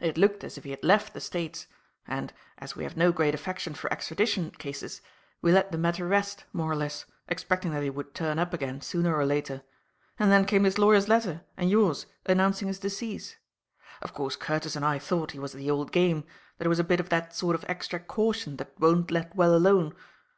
It 0.00 0.18
looked, 0.18 0.44
as 0.44 0.58
if 0.58 0.64
he 0.64 0.70
had 0.70 0.84
left 0.84 1.14
the 1.14 1.18
States, 1.20 1.66
and, 2.06 2.30
as 2.58 2.76
we 2.76 2.84
have 2.84 2.94
no 2.94 3.10
great 3.10 3.34
affection 3.34 3.72
for 3.72 3.90
extradition 3.90 4.50
cases, 4.50 5.00
we 5.40 5.50
let 5.50 5.72
the 5.72 5.78
matter 5.78 6.06
rest, 6.06 6.44
more 6.52 6.70
or 6.70 6.76
less, 6.76 7.06
expecting 7.26 7.70
that 7.70 7.82
he 7.82 7.88
would 7.88 8.14
turn 8.14 8.38
up 8.38 8.52
again, 8.52 8.82
sooner 8.82 9.16
or 9.16 9.24
later. 9.24 9.62
And 10.18 10.30
then 10.30 10.44
came 10.44 10.64
this 10.64 10.76
lawyer's 10.76 11.08
letter 11.08 11.40
and 11.56 11.70
yours, 11.70 12.04
announcing 12.26 12.68
his 12.68 12.80
decease. 12.80 13.38
Of 14.02 14.12
course 14.12 14.36
Curtis 14.36 14.76
and 14.76 14.84
I 14.84 14.98
thought 14.98 15.30
he 15.30 15.38
was 15.38 15.54
at 15.54 15.58
the 15.58 15.70
old 15.70 15.90
game; 15.90 16.24
that 16.58 16.66
it 16.66 16.68
was 16.68 16.78
a 16.78 16.84
bit 16.84 17.00
of 17.00 17.08
that 17.08 17.34
sort 17.34 17.54
of 17.54 17.64
extra 17.66 17.98
caution 17.98 18.56
that 18.56 18.78
won't 18.78 19.10
let 19.10 19.34
well 19.34 19.54
alone. 19.54 19.94